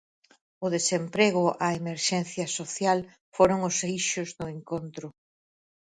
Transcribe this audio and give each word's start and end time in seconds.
O 0.65 0.67
desemprego 0.75 1.45
a 1.65 1.69
emerxencia 1.79 2.45
social 2.59 2.99
foron 3.35 3.59
os 3.69 3.77
eixos 3.93 4.29
do 4.39 4.45
Encontro. 4.55 5.07